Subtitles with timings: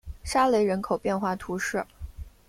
[0.23, 1.85] 沙雷人口变化图示